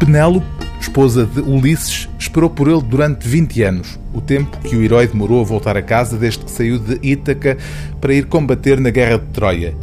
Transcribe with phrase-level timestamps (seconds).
[0.00, 0.46] Penélope,
[0.80, 5.42] esposa de Ulisses, esperou por ele durante 20 anos, o tempo que o herói demorou
[5.42, 7.58] a voltar a casa desde que saiu de Ítaca
[8.00, 9.76] para ir combater na Guerra de Troia.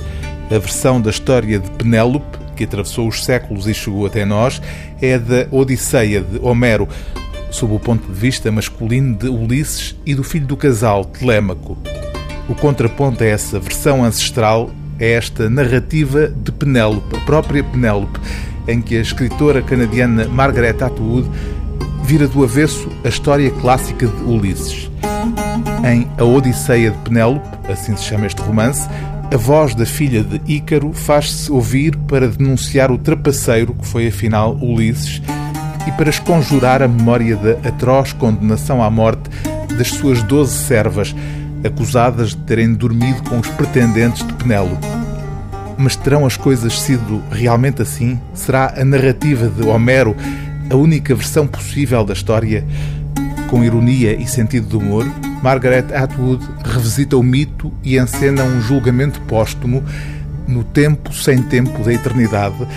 [0.50, 4.60] A versão da história de Penélope, que atravessou os séculos e chegou até nós,
[5.00, 6.90] é da Odisseia de Homero,
[7.52, 11.78] sob o ponto de vista masculino de Ulisses e do filho do casal, Telêmaco.
[12.50, 18.20] O contraponto a essa versão ancestral é esta narrativa de Penélope, a própria Penélope,
[18.68, 21.30] em que a escritora canadiana Margaret Atwood
[22.04, 24.90] vira do avesso a história clássica de Ulisses.
[25.84, 28.88] Em A Odisseia de Penélope, assim se chama este romance,
[29.34, 34.56] a voz da filha de Ícaro faz-se ouvir para denunciar o trapaceiro que foi afinal
[34.56, 35.22] Ulisses
[35.86, 39.30] e para esconjurar a memória da atroz condenação à morte
[39.78, 41.14] das suas doze servas,
[41.64, 44.97] acusadas de terem dormido com os pretendentes de Penélope.
[45.78, 48.20] Mas terão as coisas sido realmente assim?
[48.34, 50.16] Será a narrativa de Homero
[50.70, 52.66] a única versão possível da história?
[53.50, 55.06] Com ironia e sentido de humor,
[55.42, 59.84] Margaret Atwood revisita o mito e encena um julgamento póstumo
[60.48, 62.68] no tempo sem tempo da eternidade,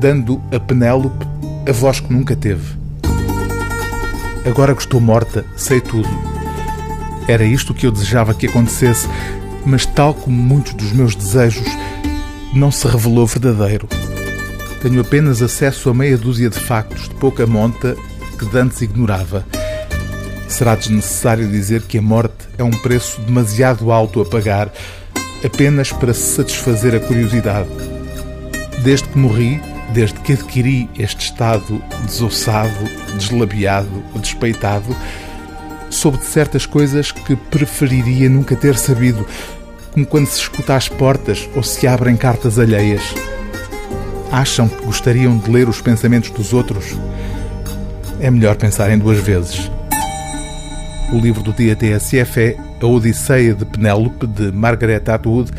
[0.00, 1.26] dando a Penélope
[1.68, 2.76] a voz que nunca teve.
[4.46, 6.08] Agora que estou morta, sei tudo.
[7.26, 9.08] Era isto que eu desejava que acontecesse,
[9.64, 11.66] mas, tal como muitos dos meus desejos,
[12.56, 13.86] não se revelou verdadeiro.
[14.80, 17.94] Tenho apenas acesso a meia dúzia de factos de pouca monta
[18.38, 19.46] que dantes ignorava.
[20.48, 24.72] Será desnecessário dizer que a morte é um preço demasiado alto a pagar
[25.44, 27.68] apenas para satisfazer a curiosidade.
[28.82, 29.60] Desde que morri,
[29.92, 32.84] desde que adquiri este estado desossado,
[33.14, 34.96] deslabiado, despeitado,
[35.90, 39.26] soube de certas coisas que preferiria nunca ter sabido,
[39.96, 43.00] como quando se escuta às portas ou se abrem cartas alheias.
[44.30, 46.94] Acham que gostariam de ler os pensamentos dos outros?
[48.20, 49.70] É melhor pensarem duas vezes.
[51.10, 55.50] O livro do dia TSF é A Odisseia de Penélope, de Margaret Atwood,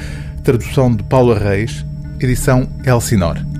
[0.44, 1.84] tradução de Paula Reis,
[2.19, 3.56] edição Elsinore.